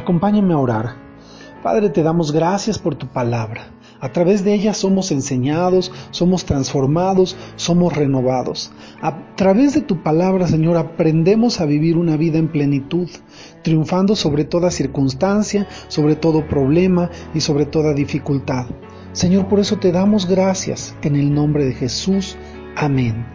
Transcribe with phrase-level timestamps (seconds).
[0.00, 0.96] Acompáñame a orar.
[1.62, 3.66] Padre, te damos gracias por tu palabra.
[4.00, 8.72] A través de ella somos enseñados, somos transformados, somos renovados.
[9.02, 13.10] A través de tu palabra, Señor, aprendemos a vivir una vida en plenitud,
[13.62, 18.64] triunfando sobre toda circunstancia, sobre todo problema y sobre toda dificultad.
[19.12, 22.38] Señor, por eso te damos gracias en el nombre de Jesús.
[22.74, 23.26] Amén.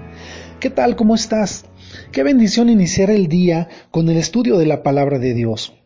[0.59, 0.95] ¿Qué tal?
[0.95, 1.66] ¿Cómo estás?
[2.11, 5.84] Qué bendición iniciar el día con el estudio de la palabra de Dios.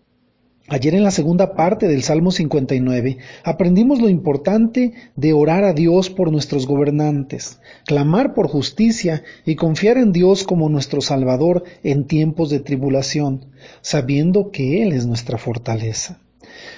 [0.71, 6.11] Ayer en la segunda parte del Salmo 59 aprendimos lo importante de orar a Dios
[6.11, 12.51] por nuestros gobernantes, clamar por justicia y confiar en Dios como nuestro Salvador en tiempos
[12.51, 13.47] de tribulación,
[13.81, 16.19] sabiendo que Él es nuestra fortaleza.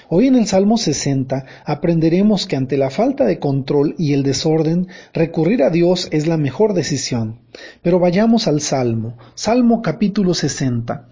[0.08, 4.88] Hoy en el Salmo 60 aprenderemos que ante la falta de control y el desorden,
[5.12, 7.40] recurrir a Dios es la mejor decisión.
[7.82, 11.08] Pero vayamos al Salmo, Salmo capítulo 60.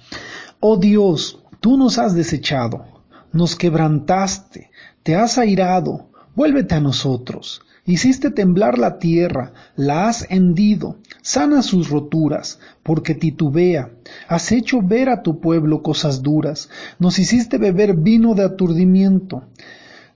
[0.60, 2.87] Oh Dios, Tú nos has desechado,
[3.32, 4.71] nos quebrantaste,
[5.02, 7.60] te has airado, vuélvete a nosotros.
[7.85, 13.90] Hiciste temblar la tierra, la has hendido, sana sus roturas, porque titubea.
[14.26, 19.45] Has hecho ver a tu pueblo cosas duras, nos hiciste beber vino de aturdimiento.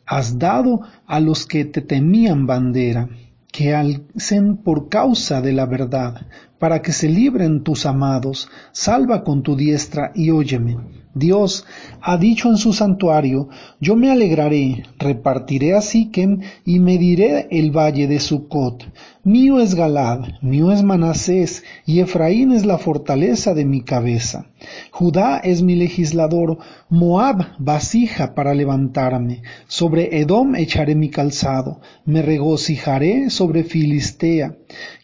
[0.06, 3.10] Has dado a los que te temían bandera,
[3.52, 6.26] que alcen por causa de la verdad,
[6.64, 8.48] para que se libren tus amados.
[8.72, 10.78] Salva con tu diestra y óyeme.
[11.14, 11.66] Dios
[12.00, 18.08] ha dicho en su santuario, yo me alegraré, repartiré a Siquem y mediré el valle
[18.08, 18.90] de Sucot.
[19.22, 24.46] Mío es Galad, mío es Manasés, y Efraín es la fortaleza de mi cabeza.
[24.90, 29.42] Judá es mi legislador, Moab vasija para levantarme.
[29.68, 34.56] Sobre Edom echaré mi calzado, me regocijaré sobre Filistea.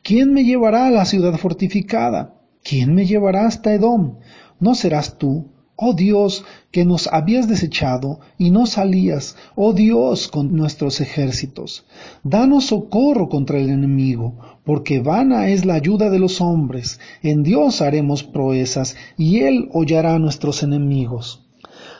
[0.02, 2.34] ¿Quién me llevará a la ciudad fortificada?
[2.62, 4.18] ¿Quién me llevará hasta Edom?
[4.58, 5.50] No serás tú
[5.82, 11.86] Oh Dios, que nos habías desechado y no salías, oh Dios, con nuestros ejércitos.
[12.22, 14.36] Danos socorro contra el enemigo,
[14.66, 17.00] porque vana es la ayuda de los hombres.
[17.22, 21.46] En Dios haremos proezas y Él hollará a nuestros enemigos.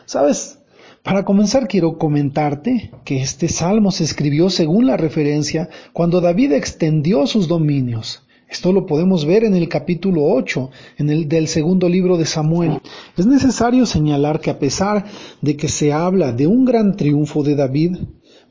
[0.05, 0.60] ¿Sabes?
[1.03, 7.25] Para comenzar quiero comentarte que este salmo se escribió según la referencia cuando David extendió
[7.25, 8.21] sus dominios.
[8.47, 12.81] Esto lo podemos ver en el capítulo 8 en el, del segundo libro de Samuel.
[13.17, 15.05] Es necesario señalar que a pesar
[15.41, 17.97] de que se habla de un gran triunfo de David,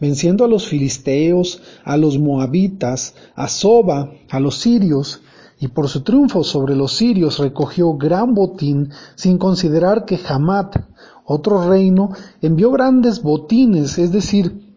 [0.01, 5.23] venciendo a los filisteos, a los moabitas, a Soba, a los sirios,
[5.61, 10.77] y por su triunfo sobre los sirios recogió gran botín sin considerar que Hamat,
[11.25, 12.11] otro reino,
[12.41, 14.71] envió grandes botines, es decir,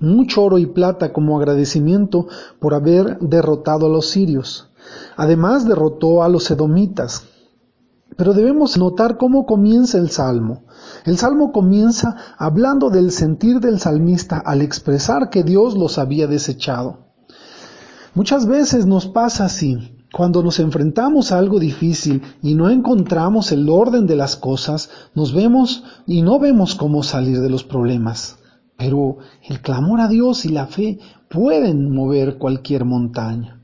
[0.00, 2.28] mucho oro y plata como agradecimiento
[2.60, 4.70] por haber derrotado a los sirios.
[5.16, 7.24] Además derrotó a los edomitas.
[8.16, 10.64] Pero debemos notar cómo comienza el salmo.
[11.04, 16.98] El salmo comienza hablando del sentir del salmista al expresar que Dios los había desechado.
[18.14, 19.97] Muchas veces nos pasa así.
[20.10, 25.34] Cuando nos enfrentamos a algo difícil y no encontramos el orden de las cosas, nos
[25.34, 28.38] vemos y no vemos cómo salir de los problemas.
[28.78, 30.98] Pero el clamor a Dios y la fe
[31.28, 33.60] pueden mover cualquier montaña.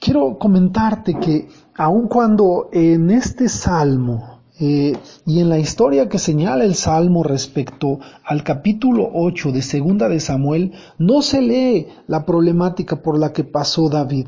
[0.00, 4.96] Quiero comentarte que aun cuando en este salmo eh,
[5.26, 10.18] y en la historia que señala el salmo respecto al capítulo 8 de Segunda de
[10.18, 14.26] Samuel, no se lee la problemática por la que pasó David.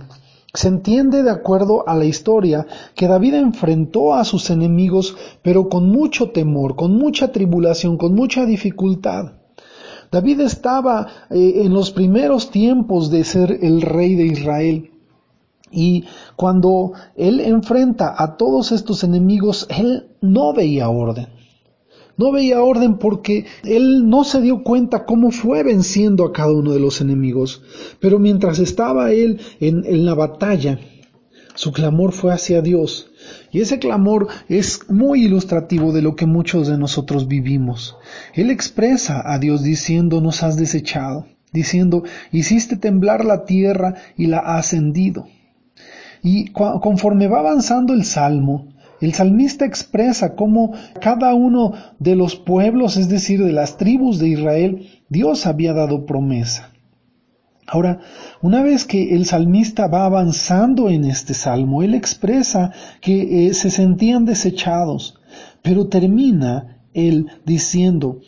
[0.54, 5.88] Se entiende de acuerdo a la historia que David enfrentó a sus enemigos, pero con
[5.88, 9.32] mucho temor, con mucha tribulación, con mucha dificultad.
[10.10, 14.90] David estaba eh, en los primeros tiempos de ser el rey de Israel.
[15.70, 16.04] Y
[16.36, 21.28] cuando él enfrenta a todos estos enemigos, él no veía orden.
[22.16, 26.72] No veía orden porque él no se dio cuenta cómo fue venciendo a cada uno
[26.72, 27.62] de los enemigos.
[28.00, 30.78] Pero mientras estaba él en, la batalla,
[31.54, 33.10] su clamor fue hacia Dios.
[33.50, 37.96] Y ese clamor es muy ilustrativo de lo que muchos de nosotros vivimos.
[38.34, 44.38] Él expresa a Dios diciendo nos has desechado, diciendo hiciste temblar la tierra y la
[44.38, 45.26] has hendido.
[46.22, 48.71] Y conforme va avanzando el salmo,
[49.02, 54.28] el salmista expresa cómo cada uno de los pueblos, es decir, de las tribus de
[54.28, 56.70] Israel, Dios había dado promesa.
[57.66, 57.98] Ahora,
[58.42, 62.70] una vez que el salmista va avanzando en este salmo, él expresa
[63.00, 65.18] que eh, se sentían desechados,
[65.62, 68.20] pero termina él diciendo,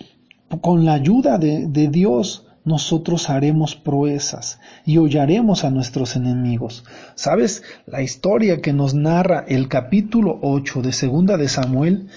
[0.60, 6.84] con la ayuda de, de Dios, nosotros haremos proezas y hollaremos a nuestros enemigos.
[7.14, 7.62] ¿Sabes?
[7.86, 12.08] La historia que nos narra el capítulo 8 de Segunda de Samuel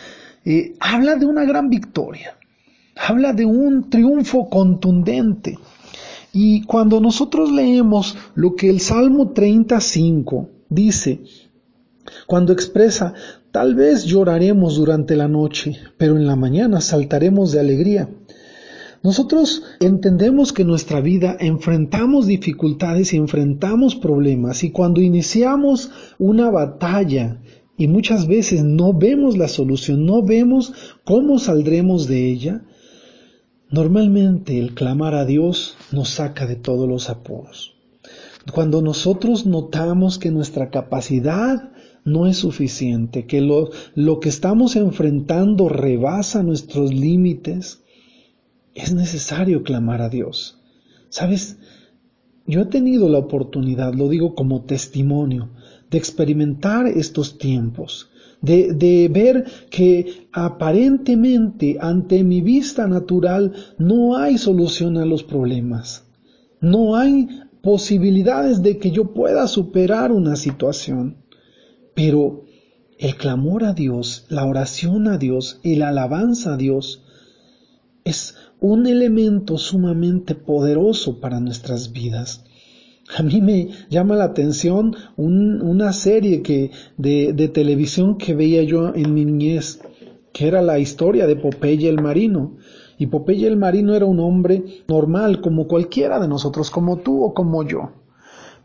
[0.45, 2.37] eh, habla de una gran victoria,
[2.95, 5.59] habla de un triunfo contundente.
[6.31, 11.21] Y cuando nosotros leemos lo que el Salmo 35 dice,
[12.25, 13.13] cuando expresa,
[13.51, 18.09] tal vez lloraremos durante la noche, pero en la mañana saltaremos de alegría.
[19.07, 26.51] Nosotros entendemos que en nuestra vida enfrentamos dificultades y enfrentamos problemas y cuando iniciamos una
[26.51, 27.39] batalla
[27.77, 30.73] y muchas veces no vemos la solución, no vemos
[31.05, 32.65] cómo saldremos de ella,
[33.69, 37.75] normalmente el clamar a Dios nos saca de todos los apuros.
[38.51, 41.71] Cuando nosotros notamos que nuestra capacidad
[42.03, 47.83] no es suficiente, que lo, lo que estamos enfrentando rebasa nuestros límites,
[48.77, 50.59] es necesario clamar a Dios.
[51.09, 51.57] ¿Sabes?
[52.45, 55.49] Yo he tenido la oportunidad, lo digo como testimonio,
[55.89, 58.09] de experimentar estos tiempos,
[58.41, 66.05] de, de, ver que aparentemente ante mi vista natural no hay solución a los problemas,
[66.61, 67.27] no hay
[67.61, 71.17] posibilidades de que yo pueda superar una situación,
[71.95, 72.43] pero
[72.99, 77.03] el clamor a Dios, la oración a Dios y la alabanza a Dios
[78.07, 82.45] es un elemento sumamente poderoso para nuestras vidas.
[83.17, 88.93] A mí me llama la atención una serie que, de, de, televisión que veía yo
[88.95, 89.81] en mi niñez,
[90.33, 92.57] que era la historia de Popeye el Marino.
[92.97, 97.33] Y Popeye el Marino era un hombre normal, como cualquiera de nosotros, como tú o
[97.33, 97.91] como yo.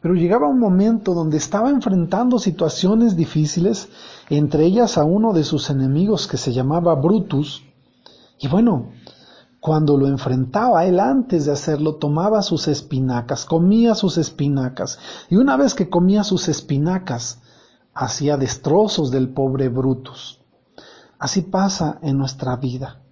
[0.00, 3.88] Pero llegaba un momento donde estaba enfrentando situaciones difíciles,
[4.30, 7.62] entre ellas a uno de sus enemigos que se llamaba Brutus.
[8.40, 8.88] Y bueno,
[9.62, 14.98] cuando lo enfrentaba, él antes de hacerlo tomaba sus espinacas, comía sus espinacas,
[15.30, 17.40] y una vez que comía sus espinacas,
[17.94, 20.40] hacía destrozos del pobre Brutus.
[21.16, 23.02] Así pasa en nuestra vida.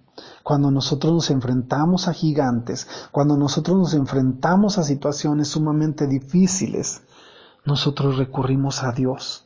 [0.43, 7.03] Cuando nosotros nos enfrentamos a gigantes, cuando nosotros nos enfrentamos a situaciones sumamente difíciles,
[7.63, 9.45] nosotros recurrimos a Dios.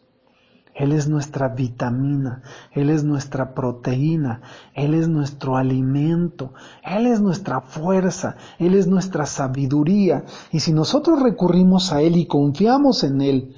[0.75, 2.41] Él es nuestra vitamina,
[2.73, 4.41] Él es nuestra proteína,
[4.73, 10.25] Él es nuestro alimento, Él es nuestra fuerza, Él es nuestra sabiduría.
[10.51, 13.55] Y si nosotros recurrimos a Él y confiamos en Él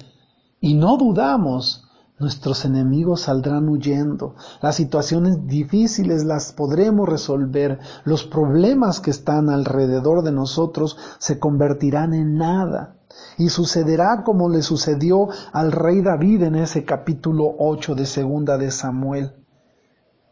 [0.60, 1.87] y no dudamos,
[2.18, 10.22] nuestros enemigos saldrán huyendo, las situaciones difíciles las podremos resolver, los problemas que están alrededor
[10.22, 12.94] de nosotros se convertirán en nada.
[13.36, 18.70] Y sucederá como le sucedió al rey David en ese capítulo 8 de segunda de
[18.70, 19.32] Samuel,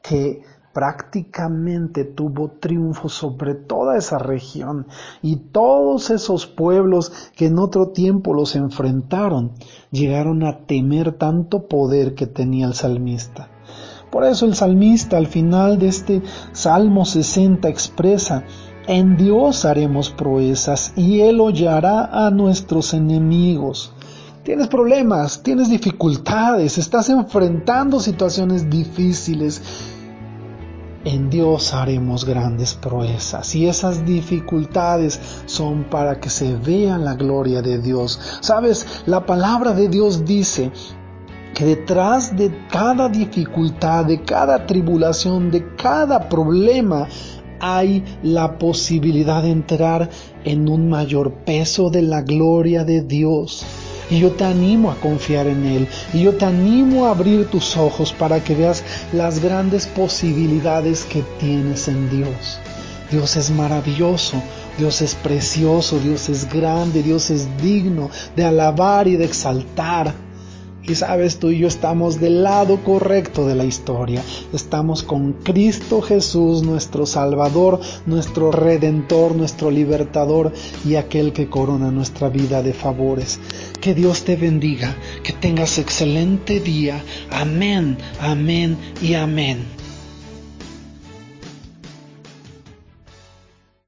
[0.03, 0.43] que
[0.77, 4.87] prácticamente tuvo triunfo sobre toda esa región
[5.23, 9.53] y todos esos pueblos que en otro tiempo los enfrentaron
[9.91, 13.49] llegaron a temer tanto poder que tenía el salmista.
[14.11, 18.45] Por eso el salmista al final de este Salmo 60 expresa
[18.87, 23.95] en Dios haremos proezas y Él hollará a nuestros enemigos.
[24.45, 29.63] Tienes problemas, tienes dificultades, estás enfrentando situaciones difíciles.
[31.07, 37.63] En Dios haremos grandes proezas y esas dificultades son para que se vea la gloria
[37.63, 38.19] de Dios.
[38.41, 40.73] Sabes, la palabra de Dios dice
[41.55, 47.07] que detrás de cada dificultad, de cada tribulación, de cada problema,
[47.61, 50.11] hay la posibilidad de entrar
[50.43, 53.65] en un mayor peso de la gloria de Dios.
[54.11, 55.89] Y yo te animo a confiar en Él.
[56.13, 58.83] Y yo te animo a abrir tus ojos para que veas
[59.13, 62.59] las grandes posibilidades que tienes en Dios.
[63.11, 64.43] Dios es maravilloso,
[64.79, 70.26] Dios es precioso, Dios es grande, Dios es digno de alabar y de exaltar.
[70.89, 74.23] Y sabes, tú y yo estamos del lado correcto de la historia.
[74.53, 80.53] Estamos con Cristo Jesús, nuestro Salvador, nuestro Redentor, nuestro Libertador
[80.85, 83.41] y aquel que corona nuestra vida de favores.
[83.81, 87.03] Que Dios te bendiga, que tengas excelente día.
[87.31, 89.76] Amén, amén y amén.